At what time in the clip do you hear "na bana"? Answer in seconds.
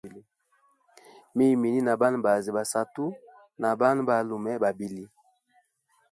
1.87-2.17, 3.61-4.01